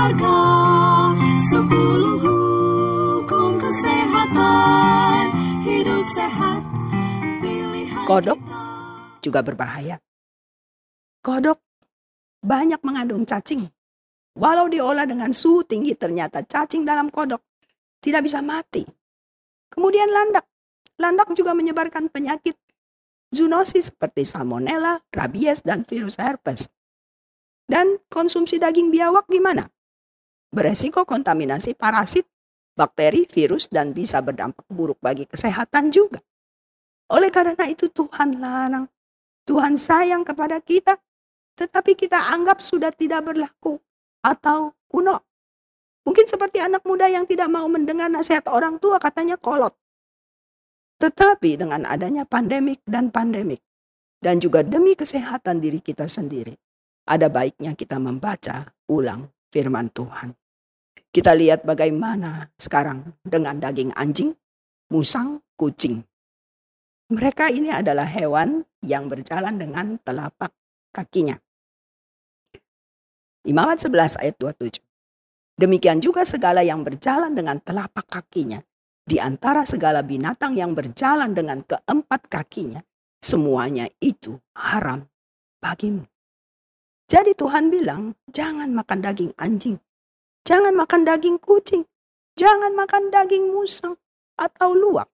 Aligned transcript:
berharga 0.00 1.12
sepuluh 1.52 2.16
hukum 2.24 3.60
kesehatan 3.60 5.24
hidup 5.60 6.00
sehat 6.08 6.64
pilihan 7.44 8.08
Kodok 8.08 8.40
kita. 8.40 8.64
juga 9.20 9.40
berbahaya. 9.44 10.00
Kodok 11.20 11.60
banyak 12.40 12.80
mengandung 12.80 13.28
cacing. 13.28 13.68
Walau 14.40 14.72
diolah 14.72 15.04
dengan 15.04 15.36
suhu 15.36 15.68
tinggi 15.68 15.92
ternyata 15.92 16.48
cacing 16.48 16.88
dalam 16.88 17.12
kodok 17.12 17.44
tidak 18.00 18.24
bisa 18.24 18.40
mati. 18.40 18.88
Kemudian 19.68 20.08
landak. 20.08 20.48
Landak 20.96 21.28
juga 21.36 21.52
menyebarkan 21.52 22.08
penyakit 22.08 22.56
zoonosis 23.36 23.92
seperti 23.92 24.24
salmonella, 24.24 25.04
rabies, 25.12 25.60
dan 25.60 25.84
virus 25.84 26.16
herpes. 26.16 26.72
Dan 27.68 28.00
konsumsi 28.08 28.56
daging 28.56 28.88
biawak 28.88 29.28
gimana? 29.28 29.68
Beresiko 30.50 31.06
kontaminasi 31.06 31.78
parasit, 31.78 32.26
bakteri, 32.74 33.26
virus, 33.30 33.70
dan 33.70 33.94
bisa 33.94 34.18
berdampak 34.18 34.66
buruk 34.66 34.98
bagi 34.98 35.26
kesehatan 35.26 35.94
juga. 35.94 36.18
Oleh 37.10 37.30
karena 37.30 37.66
itu 37.66 37.90
Tuhan 37.90 38.38
larang 38.38 38.86
Tuhan 39.50 39.74
sayang 39.74 40.22
kepada 40.22 40.62
kita, 40.62 40.94
tetapi 41.58 41.98
kita 41.98 42.30
anggap 42.30 42.62
sudah 42.62 42.94
tidak 42.94 43.26
berlaku 43.26 43.82
atau 44.22 44.78
kuno. 44.86 45.26
Mungkin 46.06 46.26
seperti 46.30 46.62
anak 46.62 46.86
muda 46.86 47.10
yang 47.10 47.26
tidak 47.26 47.50
mau 47.50 47.66
mendengar 47.66 48.06
nasihat 48.06 48.46
orang 48.46 48.78
tua 48.78 49.02
katanya 49.02 49.34
kolot. 49.34 49.74
Tetapi 51.02 51.58
dengan 51.58 51.82
adanya 51.82 52.22
pandemik 52.22 52.78
dan 52.86 53.10
pandemik, 53.10 53.58
dan 54.22 54.38
juga 54.38 54.62
demi 54.62 54.94
kesehatan 54.94 55.58
diri 55.58 55.82
kita 55.82 56.06
sendiri, 56.06 56.54
ada 57.10 57.26
baiknya 57.26 57.74
kita 57.74 57.98
membaca 57.98 58.70
ulang 58.86 59.34
firman 59.50 59.90
Tuhan. 59.90 60.39
Kita 61.10 61.34
lihat 61.34 61.66
bagaimana 61.66 62.54
sekarang 62.54 63.18
dengan 63.26 63.58
daging 63.58 63.90
anjing, 63.98 64.30
musang, 64.94 65.42
kucing. 65.58 66.06
Mereka 67.10 67.50
ini 67.50 67.74
adalah 67.74 68.06
hewan 68.06 68.62
yang 68.86 69.10
berjalan 69.10 69.58
dengan 69.58 69.98
telapak 70.06 70.54
kakinya. 70.94 71.34
Imamat 73.42 73.90
11 73.90 74.22
ayat 74.22 74.38
27. 74.38 74.78
Demikian 75.58 75.98
juga 75.98 76.22
segala 76.22 76.62
yang 76.62 76.86
berjalan 76.86 77.34
dengan 77.34 77.58
telapak 77.58 78.06
kakinya. 78.06 78.62
Di 79.02 79.18
antara 79.18 79.66
segala 79.66 80.06
binatang 80.06 80.54
yang 80.54 80.78
berjalan 80.78 81.34
dengan 81.34 81.66
keempat 81.66 82.30
kakinya. 82.30 82.78
Semuanya 83.18 83.90
itu 83.98 84.38
haram 84.54 85.10
bagimu. 85.58 86.06
Jadi 87.10 87.34
Tuhan 87.34 87.74
bilang, 87.74 88.14
jangan 88.30 88.70
makan 88.70 89.02
daging 89.02 89.34
anjing. 89.34 89.82
Jangan 90.50 90.74
makan 90.74 91.06
daging 91.06 91.38
kucing. 91.38 91.86
Jangan 92.34 92.74
makan 92.74 93.14
daging 93.14 93.54
musang 93.54 93.94
atau 94.34 94.74
luwak. 94.74 95.06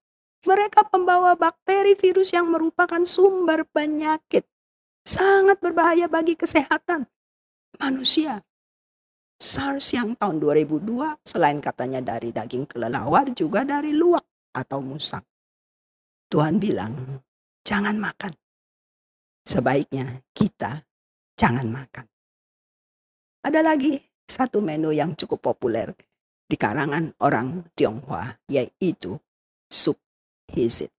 Mereka 0.48 0.88
pembawa 0.88 1.36
bakteri 1.36 1.92
virus 1.92 2.32
yang 2.32 2.48
merupakan 2.48 3.04
sumber 3.04 3.68
penyakit. 3.68 4.48
Sangat 5.04 5.60
berbahaya 5.60 6.08
bagi 6.08 6.40
kesehatan 6.40 7.04
manusia. 7.76 8.40
SARS 9.36 9.92
yang 9.92 10.16
tahun 10.16 10.40
2002 10.40 11.20
selain 11.20 11.60
katanya 11.60 12.00
dari 12.00 12.32
daging 12.32 12.64
kelelawar 12.64 13.28
juga 13.36 13.68
dari 13.68 13.92
luwak 13.92 14.24
atau 14.56 14.80
musang. 14.80 15.20
Tuhan 16.32 16.56
bilang, 16.56 17.20
jangan 17.60 18.00
makan. 18.00 18.32
Sebaiknya 19.44 20.24
kita 20.32 20.80
jangan 21.36 21.68
makan. 21.68 22.08
Ada 23.44 23.60
lagi 23.60 24.15
satu 24.26 24.58
menu 24.58 24.90
yang 24.90 25.14
cukup 25.14 25.54
populer 25.54 25.94
di 26.46 26.54
kalangan 26.58 27.14
orang 27.22 27.66
Tionghoa 27.74 28.38
yaitu 28.50 29.18
sup 29.70 29.98
hisit. 30.50 30.90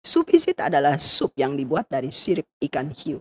Sup 0.00 0.24
hisit 0.32 0.56
adalah 0.60 0.96
sup 0.96 1.36
yang 1.36 1.56
dibuat 1.56 1.88
dari 1.92 2.08
sirip 2.08 2.48
ikan 2.68 2.88
hiu. 2.92 3.20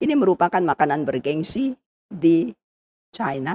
Ini 0.00 0.16
merupakan 0.18 0.58
makanan 0.58 1.06
bergengsi 1.06 1.76
di 2.10 2.50
China 3.14 3.54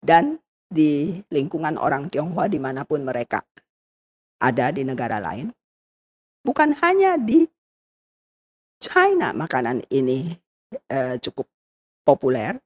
dan 0.00 0.40
di 0.72 1.20
lingkungan 1.28 1.76
orang 1.76 2.08
Tionghoa 2.08 2.48
di 2.48 2.56
mana 2.56 2.88
pun 2.88 3.04
mereka 3.04 3.44
ada 4.40 4.72
di 4.72 4.82
negara 4.82 5.20
lain. 5.20 5.52
Bukan 6.42 6.72
hanya 6.80 7.20
di 7.20 7.44
China 8.82 9.30
makanan 9.36 9.84
ini 9.92 10.32
eh, 10.90 11.16
cukup 11.20 11.46
populer, 12.02 12.58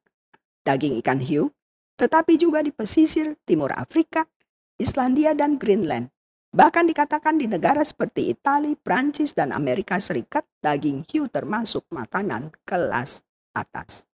daging 0.67 0.99
ikan 0.99 1.23
hiu, 1.23 1.55
tetapi 1.95 2.35
juga 2.35 2.59
di 2.59 2.75
pesisir 2.75 3.39
timur 3.47 3.71
Afrika, 3.71 4.27
Islandia, 4.75 5.31
dan 5.31 5.55
Greenland. 5.55 6.11
Bahkan 6.51 6.91
dikatakan 6.91 7.39
di 7.39 7.47
negara 7.47 7.83
seperti 7.87 8.31
Italia, 8.31 8.75
Prancis, 8.75 9.31
dan 9.31 9.55
Amerika 9.55 9.95
Serikat, 9.97 10.43
daging 10.59 11.07
hiu 11.07 11.31
termasuk 11.31 11.87
makanan 11.87 12.51
kelas 12.67 13.23
atas. 13.55 14.05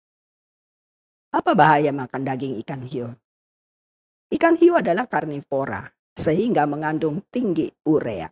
Apa 1.33 1.57
bahaya 1.57 1.89
makan 1.89 2.21
daging 2.21 2.61
ikan 2.61 2.85
hiu? 2.85 3.09
Ikan 4.29 4.57
hiu 4.57 4.77
adalah 4.77 5.09
karnivora, 5.09 5.89
sehingga 6.13 6.69
mengandung 6.69 7.25
tinggi 7.29 7.69
urea. 7.85 8.29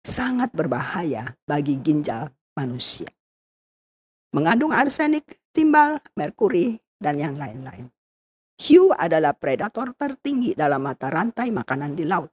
Sangat 0.00 0.52
berbahaya 0.56 1.36
bagi 1.44 1.76
ginjal 1.80 2.32
manusia. 2.56 3.08
Mengandung 4.32 4.72
arsenik, 4.72 5.40
timbal, 5.52 6.00
merkuri, 6.16 6.80
dan 7.00 7.16
yang 7.16 7.40
lain-lain. 7.40 7.88
Hiu 8.60 8.92
adalah 8.92 9.32
predator 9.32 9.96
tertinggi 9.96 10.52
dalam 10.52 10.84
mata 10.84 11.08
rantai 11.08 11.48
makanan 11.48 11.96
di 11.96 12.04
laut. 12.04 12.28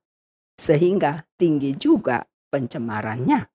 Sehingga 0.60 1.24
tinggi 1.40 1.72
juga 1.80 2.20
pencemarannya. 2.52 3.48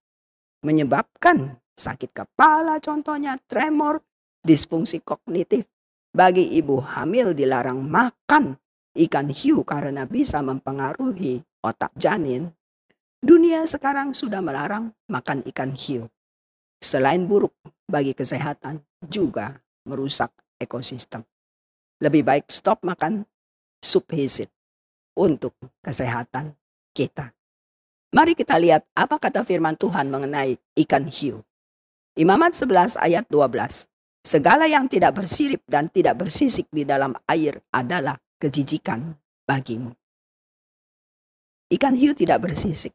Menyebabkan 0.65 1.61
sakit 1.77 2.17
kepala 2.17 2.81
contohnya, 2.81 3.37
tremor, 3.45 4.01
disfungsi 4.41 5.05
kognitif. 5.05 5.69
Bagi 6.13 6.57
ibu 6.57 6.81
hamil 6.81 7.37
dilarang 7.37 7.85
makan 7.85 8.57
ikan 8.97 9.29
hiu 9.33 9.65
karena 9.65 10.05
bisa 10.05 10.41
mempengaruhi 10.41 11.41
otak 11.65 11.93
janin. 11.97 12.53
Dunia 13.23 13.65
sekarang 13.69 14.13
sudah 14.13 14.41
melarang 14.41 14.93
makan 15.09 15.45
ikan 15.53 15.73
hiu. 15.73 16.09
Selain 16.83 17.23
buruk 17.25 17.55
bagi 17.87 18.13
kesehatan, 18.13 18.83
juga 19.07 19.63
merusak 19.87 20.35
ekosistem. 20.63 21.27
Lebih 21.99 22.23
baik 22.23 22.47
stop 22.49 22.87
makan 22.87 23.27
sup 23.83 24.07
hisit 24.15 24.49
untuk 25.19 25.59
kesehatan 25.83 26.55
kita. 26.95 27.35
Mari 28.13 28.37
kita 28.37 28.61
lihat 28.61 28.85
apa 28.93 29.17
kata 29.17 29.43
firman 29.43 29.75
Tuhan 29.75 30.13
mengenai 30.13 30.57
ikan 30.85 31.09
hiu. 31.09 31.41
Imamat 32.13 32.53
11 32.53 33.01
ayat 33.01 33.25
12. 33.33 33.89
Segala 34.23 34.69
yang 34.69 34.87
tidak 34.87 35.19
bersirip 35.19 35.65
dan 35.67 35.89
tidak 35.91 36.21
bersisik 36.21 36.69
di 36.71 36.87
dalam 36.87 37.17
air 37.27 37.59
adalah 37.73 38.15
kejijikan 38.39 39.17
bagimu. 39.49 39.91
Ikan 41.73 41.97
hiu 41.97 42.13
tidak 42.13 42.45
bersisik, 42.45 42.93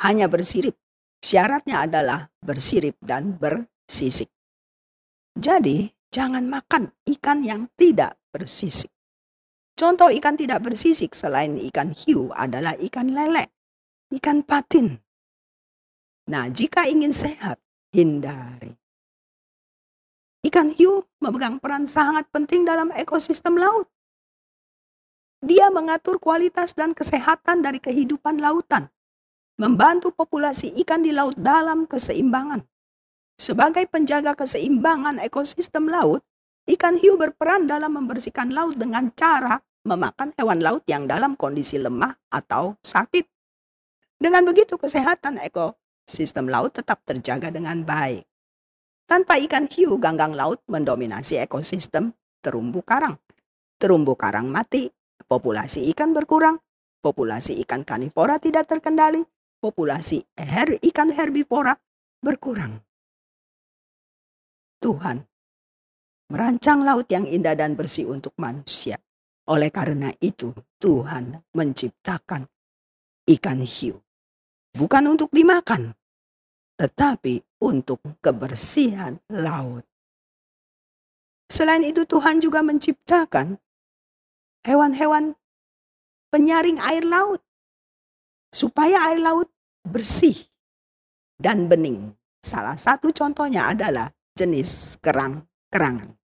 hanya 0.00 0.26
bersirip. 0.26 0.74
Syaratnya 1.20 1.84
adalah 1.84 2.32
bersirip 2.40 2.96
dan 3.04 3.36
bersisik. 3.36 4.32
Jadi, 5.36 5.88
jangan 6.14 6.46
makan 6.46 6.94
ikan 7.18 7.42
yang 7.42 7.66
tidak 7.74 8.14
bersisik. 8.30 8.94
Contoh 9.74 10.06
ikan 10.14 10.38
tidak 10.38 10.62
bersisik 10.62 11.10
selain 11.18 11.58
ikan 11.58 11.90
hiu 11.90 12.30
adalah 12.30 12.78
ikan 12.78 13.10
lele, 13.10 13.50
ikan 14.14 14.46
patin. 14.46 15.02
Nah, 16.30 16.46
jika 16.46 16.86
ingin 16.86 17.10
sehat, 17.10 17.58
hindari. 17.90 18.70
Ikan 20.46 20.70
hiu 20.70 21.02
memegang 21.18 21.58
peran 21.58 21.90
sangat 21.90 22.30
penting 22.30 22.62
dalam 22.62 22.94
ekosistem 22.94 23.58
laut. 23.58 23.90
Dia 25.42 25.74
mengatur 25.74 26.22
kualitas 26.22 26.78
dan 26.78 26.94
kesehatan 26.94 27.60
dari 27.60 27.82
kehidupan 27.82 28.38
lautan, 28.38 28.88
membantu 29.58 30.14
populasi 30.14 30.70
ikan 30.86 31.02
di 31.02 31.10
laut 31.10 31.34
dalam 31.34 31.90
keseimbangan. 31.90 32.62
Sebagai 33.34 33.90
penjaga 33.90 34.38
keseimbangan 34.38 35.18
ekosistem 35.18 35.90
laut, 35.90 36.22
ikan 36.70 36.94
hiu 36.94 37.18
berperan 37.18 37.66
dalam 37.66 37.98
membersihkan 37.98 38.54
laut 38.54 38.78
dengan 38.78 39.10
cara 39.12 39.58
memakan 39.84 40.32
hewan 40.38 40.62
laut 40.64 40.86
yang 40.88 41.04
dalam 41.04 41.36
kondisi 41.36 41.76
lemah 41.76 42.14
atau 42.32 42.78
sakit. 42.80 43.26
Dengan 44.16 44.46
begitu 44.48 44.80
kesehatan 44.80 45.42
ekosistem 45.42 46.48
laut 46.48 46.72
tetap 46.72 47.02
terjaga 47.04 47.52
dengan 47.52 47.84
baik. 47.84 48.24
Tanpa 49.04 49.36
ikan 49.36 49.68
hiu, 49.68 50.00
ganggang 50.00 50.32
laut 50.32 50.64
mendominasi 50.64 51.36
ekosistem 51.36 52.16
terumbu 52.40 52.80
karang. 52.80 53.20
Terumbu 53.76 54.16
karang 54.16 54.48
mati, 54.48 54.88
populasi 55.28 55.92
ikan 55.92 56.16
berkurang, 56.16 56.56
populasi 57.04 57.60
ikan 57.66 57.84
kanivora 57.84 58.40
tidak 58.40 58.64
terkendali, 58.64 59.20
populasi 59.60 60.24
her 60.40 60.80
ikan 60.80 61.12
herbivora 61.12 61.76
berkurang. 62.24 62.80
Tuhan 64.82 65.22
merancang 66.32 66.82
laut 66.82 67.06
yang 67.12 67.28
indah 67.28 67.54
dan 67.54 67.76
bersih 67.76 68.08
untuk 68.08 68.32
manusia. 68.40 68.98
Oleh 69.44 69.68
karena 69.68 70.08
itu, 70.24 70.56
Tuhan 70.80 71.44
menciptakan 71.52 72.48
ikan 73.28 73.60
hiu. 73.60 74.00
Bukan 74.74 75.04
untuk 75.06 75.28
dimakan, 75.30 75.92
tetapi 76.80 77.44
untuk 77.60 78.00
kebersihan 78.24 79.20
laut. 79.28 79.84
Selain 81.46 81.84
itu, 81.84 82.08
Tuhan 82.08 82.40
juga 82.40 82.64
menciptakan 82.64 83.60
hewan-hewan 84.64 85.36
penyaring 86.32 86.80
air 86.80 87.04
laut 87.04 87.44
supaya 88.50 89.12
air 89.12 89.20
laut 89.20 89.52
bersih 89.84 90.34
dan 91.36 91.68
bening. 91.68 92.16
Salah 92.40 92.80
satu 92.80 93.12
contohnya 93.12 93.70
adalah 93.70 94.08
jenis 94.34 94.98
kerang-kerangan. 94.98 96.18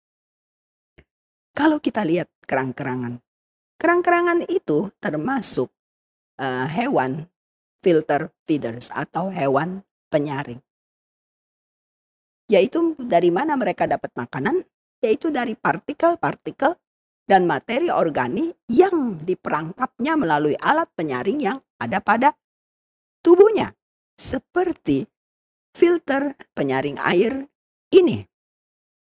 Kalau 1.54 1.78
kita 1.78 2.02
lihat 2.02 2.30
kerang-kerangan, 2.50 3.22
kerang-kerangan 3.78 4.50
itu 4.50 4.90
termasuk 4.98 5.70
uh, 6.42 6.66
hewan 6.66 7.30
filter 7.86 8.34
feeders 8.50 8.90
atau 8.90 9.30
hewan 9.30 9.86
penyaring. 10.10 10.60
Yaitu 12.50 12.98
dari 12.98 13.30
mana 13.30 13.54
mereka 13.54 13.86
dapat 13.86 14.10
makanan? 14.18 14.66
Yaitu 15.06 15.30
dari 15.30 15.54
partikel-partikel 15.54 16.76
dan 17.30 17.46
materi 17.46 17.94
organik 17.94 18.58
yang 18.66 19.22
diperangkapnya 19.22 20.18
melalui 20.18 20.58
alat 20.58 20.90
penyaring 20.98 21.40
yang 21.40 21.62
ada 21.78 22.02
pada 22.02 22.34
tubuhnya. 23.22 23.78
Seperti 24.18 25.06
filter 25.78 26.34
penyaring 26.58 26.98
air 27.06 27.48
ini. 27.94 28.26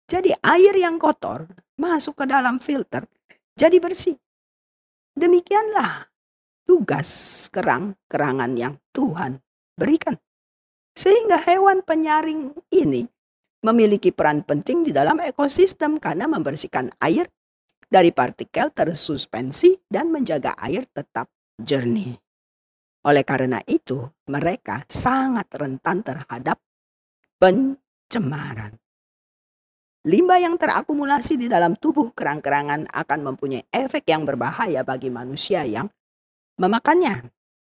Jadi 0.04 0.30
air 0.44 0.74
yang 0.76 1.00
kotor 1.00 1.48
masuk 1.80 2.22
ke 2.22 2.24
dalam 2.28 2.60
filter 2.60 3.08
jadi 3.54 3.78
bersih. 3.78 4.18
Demikianlah 5.14 6.10
tugas 6.66 7.08
kerang-kerangan 7.54 8.52
yang 8.58 8.74
Tuhan 8.90 9.38
berikan. 9.78 10.18
Sehingga 10.94 11.38
hewan 11.42 11.82
penyaring 11.82 12.54
ini 12.70 13.06
memiliki 13.62 14.10
peran 14.10 14.42
penting 14.42 14.86
di 14.86 14.92
dalam 14.94 15.18
ekosistem 15.22 15.98
karena 15.98 16.26
membersihkan 16.26 16.92
air 17.02 17.30
dari 17.86 18.10
partikel 18.10 18.74
tersuspensi 18.74 19.86
dan 19.86 20.10
menjaga 20.10 20.54
air 20.58 20.86
tetap 20.90 21.30
jernih. 21.58 22.18
Oleh 23.06 23.22
karena 23.22 23.62
itu, 23.70 24.02
mereka 24.26 24.82
sangat 24.90 25.46
rentan 25.54 26.02
terhadap 26.02 26.58
pencemaran. 28.14 28.70
Limbah 30.06 30.38
yang 30.38 30.54
terakumulasi 30.54 31.34
di 31.34 31.50
dalam 31.50 31.74
tubuh 31.74 32.14
kerang-kerangan 32.14 32.86
akan 32.94 33.20
mempunyai 33.26 33.66
efek 33.74 34.06
yang 34.06 34.22
berbahaya 34.22 34.86
bagi 34.86 35.10
manusia 35.10 35.66
yang 35.66 35.90
memakannya. 36.62 37.26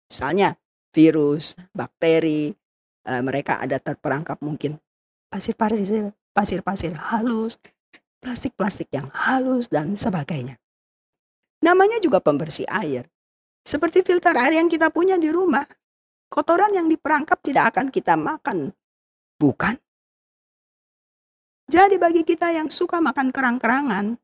Misalnya 0.06 0.54
virus, 0.94 1.58
bakteri, 1.74 2.54
eh, 3.02 3.22
mereka 3.24 3.58
ada 3.58 3.82
terperangkap 3.82 4.38
mungkin 4.38 4.78
pasir-pasir, 5.26 6.14
pasir-pasir 6.30 6.94
halus, 6.94 7.58
plastik-plastik 8.22 8.94
yang 8.94 9.10
halus, 9.10 9.66
dan 9.66 9.98
sebagainya. 9.98 10.54
Namanya 11.66 11.98
juga 11.98 12.22
pembersih 12.22 12.68
air. 12.70 13.10
Seperti 13.66 14.06
filter 14.06 14.36
air 14.38 14.62
yang 14.62 14.70
kita 14.70 14.94
punya 14.94 15.18
di 15.18 15.34
rumah. 15.34 15.66
Kotoran 16.30 16.76
yang 16.76 16.86
diperangkap 16.86 17.40
tidak 17.42 17.74
akan 17.74 17.90
kita 17.90 18.14
makan. 18.14 18.70
Bukan? 19.40 19.87
Jadi 21.68 22.00
bagi 22.00 22.24
kita 22.24 22.48
yang 22.48 22.72
suka 22.72 22.96
makan 22.96 23.28
kerang-kerangan, 23.28 24.16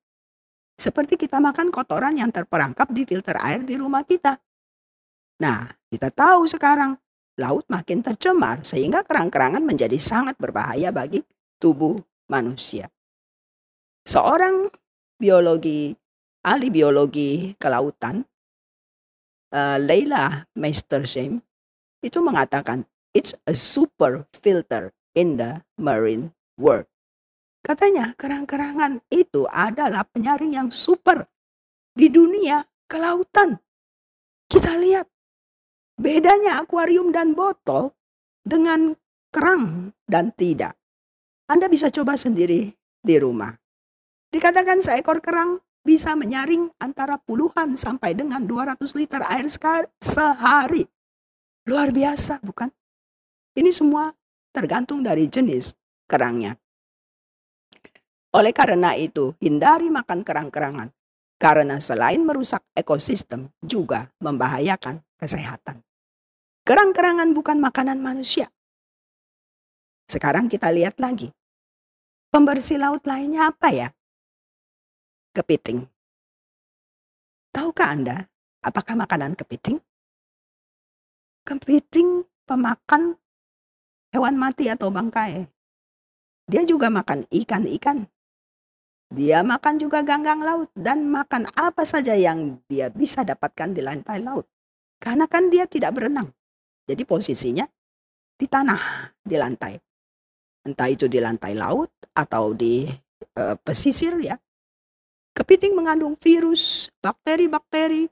seperti 0.81 1.21
kita 1.21 1.45
makan 1.45 1.69
kotoran 1.69 2.17
yang 2.17 2.33
terperangkap 2.33 2.89
di 2.89 3.05
filter 3.05 3.37
air 3.37 3.61
di 3.61 3.77
rumah 3.77 4.01
kita. 4.01 4.41
Nah, 5.45 5.69
kita 5.93 6.09
tahu 6.09 6.49
sekarang 6.49 6.97
laut 7.37 7.69
makin 7.69 8.01
tercemar 8.01 8.65
sehingga 8.65 9.05
kerang-kerangan 9.05 9.61
menjadi 9.61 10.01
sangat 10.01 10.41
berbahaya 10.41 10.89
bagi 10.89 11.21
tubuh 11.61 12.01
manusia. 12.33 12.89
Seorang 14.09 14.73
biologi, 15.21 15.93
ahli 16.49 16.73
biologi 16.73 17.53
kelautan, 17.61 18.25
uh, 19.53 19.77
Leila 19.77 20.49
Meistersheim, 20.57 21.45
itu 22.01 22.19
mengatakan, 22.25 22.89
it's 23.13 23.37
a 23.45 23.53
super 23.53 24.25
filter 24.33 24.97
in 25.13 25.37
the 25.37 25.61
marine 25.77 26.33
world. 26.57 26.89
Katanya 27.65 28.13
kerang-kerangan 28.13 29.01
itu 29.09 29.49
adalah 29.49 30.05
penyaring 30.05 30.53
yang 30.53 30.69
super 30.69 31.25
di 31.97 32.13
dunia 32.13 32.61
kelautan. 32.85 33.57
Kita 34.45 34.77
lihat 34.77 35.09
bedanya 35.97 36.61
akuarium 36.61 37.09
dan 37.09 37.33
botol 37.33 37.97
dengan 38.45 38.93
kerang 39.33 39.97
dan 40.05 40.37
tidak. 40.37 40.77
Anda 41.49 41.73
bisa 41.73 41.89
coba 41.89 42.21
sendiri 42.21 42.69
di 43.01 43.17
rumah. 43.17 43.57
Dikatakan 44.29 44.85
seekor 44.85 45.25
kerang 45.25 45.57
bisa 45.81 46.13
menyaring 46.17 46.69
antara 46.81 47.17
puluhan 47.17 47.81
sampai 47.81 48.13
dengan 48.13 48.45
200 48.45 48.77
liter 48.93 49.25
air 49.25 49.49
sehari. 50.01 50.85
Luar 51.65 51.93
biasa, 51.97 52.45
bukan? 52.45 52.69
Ini 53.57 53.73
semua 53.73 54.13
tergantung 54.53 55.01
dari 55.01 55.29
jenis 55.33 55.77
kerangnya. 56.05 56.61
Oleh 58.35 58.51
karena 58.51 58.99
itu, 58.99 59.39
hindari 59.39 59.95
makan 59.95 60.27
kerang-kerangan. 60.27 60.91
Karena 61.39 61.79
selain 61.79 62.23
merusak 62.27 62.67
ekosistem, 62.75 63.51
juga 63.63 64.11
membahayakan 64.19 65.03
kesehatan. 65.19 65.83
Kerang-kerangan 66.67 67.31
bukan 67.31 67.63
makanan 67.63 68.03
manusia. 68.03 68.51
Sekarang 70.11 70.51
kita 70.51 70.69
lihat 70.75 70.99
lagi. 70.99 71.31
Pembersih 72.35 72.83
laut 72.83 73.07
lainnya 73.07 73.55
apa 73.55 73.71
ya? 73.71 73.89
kepiting. 75.35 75.83
Tahukah 77.51 77.91
Anda 77.91 78.17
apakah 78.63 78.95
makanan 78.95 79.35
kepiting? 79.35 79.83
Kepiting 81.43 82.23
pemakan 82.47 83.19
hewan 84.15 84.39
mati 84.39 84.71
atau 84.71 84.95
bangkai. 84.95 85.51
Dia 86.47 86.63
juga 86.63 86.89
makan 86.89 87.27
ikan-ikan. 87.29 88.07
Dia 89.15 89.47
makan 89.47 89.79
juga 89.79 90.03
ganggang 90.03 90.43
laut 90.43 90.75
dan 90.75 91.07
makan 91.07 91.47
apa 91.55 91.87
saja 91.87 92.19
yang 92.19 92.59
dia 92.67 92.91
bisa 92.91 93.23
dapatkan 93.23 93.71
di 93.71 93.79
lantai 93.79 94.19
laut. 94.19 94.51
Karena 94.99 95.31
kan 95.31 95.47
dia 95.55 95.71
tidak 95.71 95.95
berenang. 95.95 96.35
Jadi 96.83 97.07
posisinya 97.07 97.63
di 98.35 98.51
tanah, 98.51 99.15
di 99.23 99.39
lantai. 99.39 99.79
Entah 100.67 100.91
itu 100.91 101.07
di 101.07 101.23
lantai 101.23 101.55
laut 101.55 101.95
atau 102.11 102.59
di 102.59 102.91
uh, 103.39 103.55
pesisir 103.63 104.19
ya. 104.19 104.35
Kepiting 105.31 105.79
mengandung 105.79 106.19
virus, 106.19 106.91
bakteri-bakteri, 106.99 108.11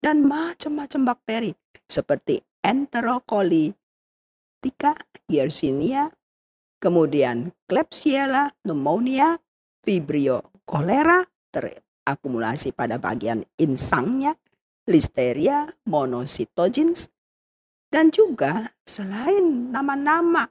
dan 0.00 0.24
macam-macam 0.24 1.12
bakteri 1.12 1.52
seperti 1.84 2.40
Enterocolitica, 2.64 3.76
Yersinia, 5.28 6.08
kemudian 6.80 7.52
Klebsiella, 7.68 8.56
pneumonia, 8.64 9.40
Vibrio 9.80 10.62
cholera, 10.68 11.24
terakumulasi 11.50 12.72
pada 12.76 13.00
bagian 13.00 13.42
insangnya, 13.58 14.36
Listeria, 14.86 15.70
monocytogenes, 15.86 17.10
dan 17.90 18.08
juga 18.14 18.74
selain 18.86 19.70
nama-nama 19.70 20.48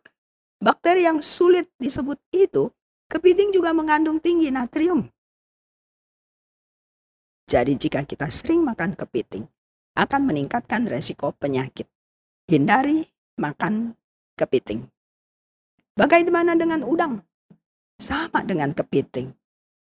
Bakteri 0.59 1.07
yang 1.07 1.23
sulit 1.23 1.71
disebut 1.79 2.19
itu, 2.35 2.67
kepiting 3.07 3.55
juga 3.55 3.71
mengandung 3.71 4.19
tinggi 4.19 4.51
natrium. 4.51 5.07
Jadi 7.47 7.79
jika 7.79 8.03
kita 8.03 8.27
sering 8.27 8.67
makan 8.67 8.91
kepiting, 8.91 9.47
akan 9.95 10.21
meningkatkan 10.27 10.83
resiko 10.83 11.31
penyakit. 11.31 11.87
Hindari 12.51 13.07
makan 13.39 13.95
kepiting. 14.35 14.83
Bagaimana 15.95 16.59
dengan 16.59 16.83
udang? 16.83 17.23
Sama 17.99 18.47
dengan 18.47 18.71
kepiting. 18.71 19.35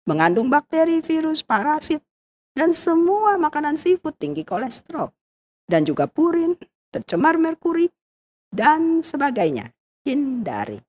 Mengandung 0.08 0.48
bakteri, 0.48 1.04
virus, 1.04 1.44
parasit, 1.44 2.00
dan 2.56 2.72
semua 2.72 3.36
makanan 3.36 3.76
seafood 3.76 4.16
tinggi 4.16 4.48
kolesterol. 4.48 5.12
Dan 5.68 5.84
juga 5.84 6.08
purin, 6.08 6.56
tercemar 6.96 7.36
merkuri, 7.36 7.92
dan 8.56 9.04
sebagainya 9.04 9.76
hindari. 10.08 10.80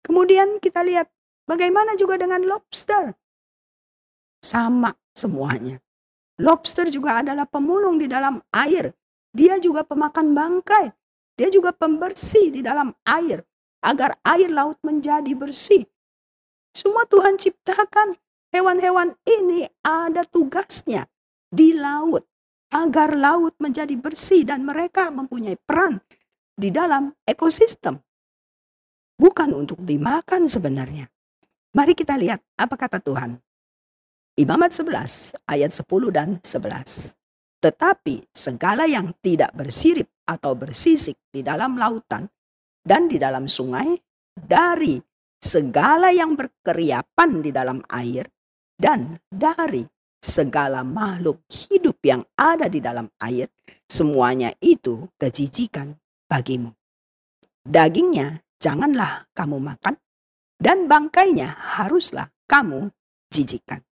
Kemudian 0.00 0.62
kita 0.64 0.80
lihat 0.80 1.12
bagaimana 1.44 1.92
juga 2.00 2.16
dengan 2.16 2.40
lobster. 2.48 3.12
Sama 4.40 4.92
semuanya. 5.12 5.76
Lobster 6.40 6.88
juga 6.88 7.20
adalah 7.20 7.44
pemulung 7.44 8.00
di 8.00 8.08
dalam 8.08 8.40
air. 8.56 8.96
Dia 9.34 9.60
juga 9.60 9.84
pemakan 9.84 10.32
bangkai. 10.32 10.86
Dia 11.34 11.50
juga 11.50 11.74
pembersih 11.74 12.54
di 12.54 12.62
dalam 12.62 12.94
air 13.04 13.42
agar 13.82 14.16
air 14.22 14.48
laut 14.48 14.78
menjadi 14.86 15.34
bersih. 15.34 15.84
Semua 16.74 17.06
Tuhan 17.06 17.38
ciptakan 17.38 18.18
hewan-hewan 18.50 19.14
ini 19.22 19.62
ada 19.86 20.26
tugasnya 20.26 21.06
di 21.46 21.70
laut 21.70 22.26
agar 22.74 23.14
laut 23.14 23.54
menjadi 23.62 23.94
bersih 23.94 24.42
dan 24.42 24.66
mereka 24.66 25.14
mempunyai 25.14 25.54
peran 25.54 26.02
di 26.58 26.74
dalam 26.74 27.14
ekosistem. 27.22 28.02
Bukan 29.14 29.54
untuk 29.54 29.78
dimakan 29.86 30.50
sebenarnya. 30.50 31.06
Mari 31.78 31.94
kita 31.94 32.18
lihat 32.18 32.42
apa 32.58 32.74
kata 32.74 32.98
Tuhan. 32.98 33.38
Imamat 34.34 34.74
11 34.74 35.46
ayat 35.46 35.70
10 35.70 35.86
dan 36.10 36.42
11. 36.42 37.14
Tetapi 37.62 38.34
segala 38.34 38.90
yang 38.90 39.14
tidak 39.22 39.54
bersirip 39.54 40.10
atau 40.26 40.58
bersisik 40.58 41.14
di 41.30 41.46
dalam 41.46 41.78
lautan 41.78 42.26
dan 42.82 43.06
di 43.06 43.22
dalam 43.22 43.46
sungai 43.46 43.94
dari 44.34 44.98
segala 45.44 46.08
yang 46.08 46.40
berkeriapan 46.40 47.44
di 47.44 47.52
dalam 47.52 47.84
air 47.92 48.24
dan 48.80 49.20
dari 49.28 49.84
segala 50.24 50.80
makhluk 50.80 51.44
hidup 51.52 52.00
yang 52.00 52.24
ada 52.32 52.64
di 52.72 52.80
dalam 52.80 53.12
air, 53.20 53.52
semuanya 53.84 54.56
itu 54.64 55.12
kejijikan 55.20 56.00
bagimu. 56.24 56.72
Dagingnya 57.60 58.40
janganlah 58.56 59.28
kamu 59.36 59.60
makan, 59.60 60.00
dan 60.56 60.88
bangkainya 60.88 61.52
haruslah 61.76 62.32
kamu 62.48 62.88
jijikan. 63.28 63.84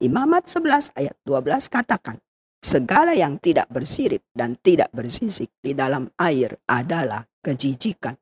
Imamat 0.00 0.48
11 0.48 0.96
ayat 0.96 1.16
12 1.28 1.68
katakan, 1.68 2.16
segala 2.64 3.12
yang 3.12 3.36
tidak 3.36 3.68
bersirip 3.68 4.24
dan 4.32 4.56
tidak 4.64 4.88
bersisik 4.96 5.52
di 5.60 5.76
dalam 5.76 6.08
air 6.16 6.56
adalah 6.64 7.28
kejijikan 7.44 8.16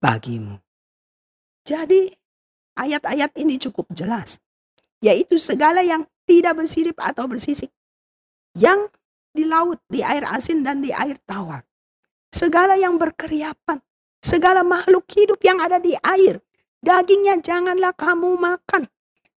bagimu. 0.00 0.67
Jadi 1.68 2.08
ayat-ayat 2.80 3.36
ini 3.36 3.60
cukup 3.60 3.92
jelas, 3.92 4.40
yaitu 5.04 5.36
segala 5.36 5.84
yang 5.84 6.08
tidak 6.24 6.56
bersirip 6.56 6.96
atau 6.96 7.28
bersisik, 7.28 7.68
yang 8.56 8.88
di 9.36 9.44
laut, 9.44 9.76
di 9.84 10.00
air 10.00 10.24
asin 10.24 10.64
dan 10.64 10.80
di 10.80 10.88
air 10.96 11.20
tawar 11.28 11.68
segala 12.32 12.76
yang 12.76 13.00
berkeriapan, 13.00 13.80
segala 14.20 14.60
makhluk 14.62 15.08
hidup 15.12 15.40
yang 15.40 15.58
ada 15.60 15.80
di 15.80 15.96
air, 16.04 16.40
dagingnya 16.84 17.40
janganlah 17.40 17.92
kamu 17.96 18.36
makan. 18.36 18.86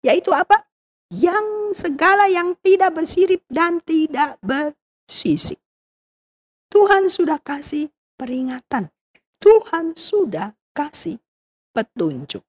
Yaitu 0.02 0.34
apa? 0.34 0.68
Yang 1.12 1.76
segala 1.78 2.28
yang 2.32 2.56
tidak 2.64 2.96
bersirip 2.96 3.44
dan 3.52 3.84
tidak 3.84 4.40
bersisik. 4.42 5.60
Tuhan 6.72 7.12
sudah 7.12 7.38
kasih 7.44 7.92
peringatan. 8.16 8.90
Tuhan 9.42 9.98
sudah 9.98 10.56
kasih 10.72 11.20
petunjuk. 11.74 12.44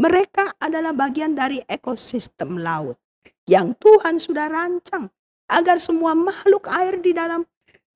Mereka 0.00 0.56
adalah 0.60 0.96
bagian 0.96 1.36
dari 1.36 1.60
ekosistem 1.68 2.60
laut 2.60 2.96
yang 3.44 3.76
Tuhan 3.76 4.16
sudah 4.16 4.48
rancang 4.48 5.10
agar 5.50 5.76
semua 5.82 6.16
makhluk 6.16 6.64
air 6.72 6.96
di 7.02 7.12
dalam 7.12 7.44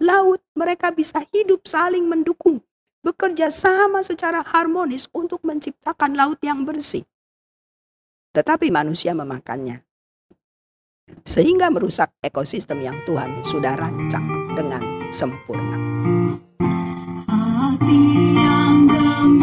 laut 0.02 0.44
mereka 0.52 0.92
bisa 0.92 1.24
hidup 1.32 1.64
saling 1.64 2.04
mendukung, 2.04 2.60
bekerja 3.00 3.48
sama 3.48 4.04
secara 4.04 4.44
harmonis 4.44 5.08
untuk 5.16 5.40
menciptakan 5.46 6.12
laut 6.12 6.36
yang 6.44 6.68
bersih. 6.68 7.04
Tetapi 8.36 8.68
manusia 8.68 9.16
memakannya. 9.16 9.80
Sehingga 11.24 11.70
merusak 11.72 12.12
ekosistem 12.20 12.82
yang 12.82 12.98
Tuhan 13.06 13.40
sudah 13.40 13.78
rancang 13.78 14.52
dengan 14.52 14.82
sempurna. 15.14 15.78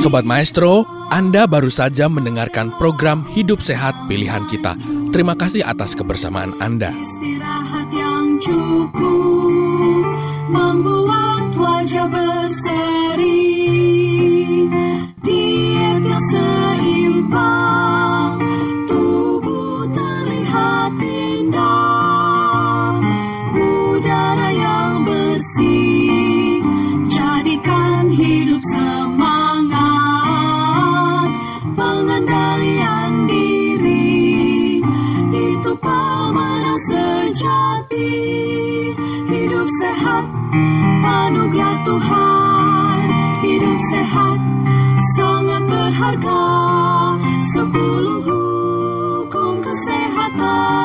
Sobat 0.04 0.28
Maestro, 0.28 0.84
Anda 1.16 1.48
baru 1.48 1.72
saja 1.72 2.12
mendengarkan 2.12 2.76
program 2.76 3.24
Hidup 3.32 3.64
Sehat 3.64 3.96
Pilihan 4.12 4.44
Kita. 4.52 4.76
Terima 5.16 5.32
kasih 5.32 5.64
atas 5.64 5.96
kebersamaan 5.96 6.52
Anda. 6.60 6.92
Istirahat 6.92 7.88
yang 7.88 8.36
cukup 8.36 10.04
membuat 10.52 11.56
wajah 11.56 12.12
berseri 12.12 13.43
hati 37.84 38.96
Hidup 39.28 39.68
sehat 39.82 40.26
Anugerah 41.04 41.76
Tuhan 41.84 43.06
Hidup 43.44 43.80
sehat 43.92 44.40
Sangat 45.20 45.64
berharga 45.68 46.44
Sepuluh 47.54 48.24
hukum 48.24 49.62
kesehatan. 49.62 50.83